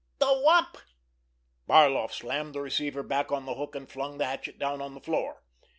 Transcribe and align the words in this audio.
——The 0.17 0.33
Wop!" 0.43 0.79
Barloff 1.69 2.11
slammed 2.11 2.55
the 2.55 2.61
receiver 2.61 3.03
back 3.03 3.31
on 3.31 3.45
the 3.45 3.53
hook, 3.53 3.75
and 3.75 3.87
flung 3.87 4.17
the 4.17 4.25
hatchet 4.25 4.57
down 4.57 4.81
on 4.81 4.95
the 4.95 4.99
floor. 4.99 5.43